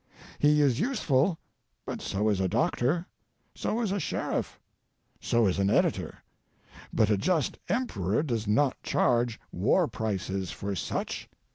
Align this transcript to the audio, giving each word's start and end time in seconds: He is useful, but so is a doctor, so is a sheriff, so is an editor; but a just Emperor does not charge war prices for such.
He 0.39 0.61
is 0.61 0.79
useful, 0.79 1.37
but 1.85 2.01
so 2.01 2.27
is 2.29 2.39
a 2.39 2.47
doctor, 2.47 3.05
so 3.53 3.81
is 3.81 3.91
a 3.91 3.99
sheriff, 3.99 4.59
so 5.19 5.45
is 5.45 5.59
an 5.59 5.69
editor; 5.69 6.23
but 6.91 7.11
a 7.11 7.17
just 7.17 7.59
Emperor 7.69 8.23
does 8.23 8.47
not 8.47 8.81
charge 8.81 9.39
war 9.51 9.87
prices 9.87 10.49
for 10.49 10.75
such. 10.75 11.29